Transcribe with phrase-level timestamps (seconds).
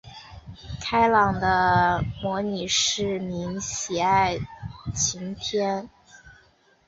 [0.81, 5.89] 开朗的模拟市民最喜爱天晴的天气。